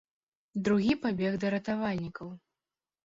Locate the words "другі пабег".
0.67-1.37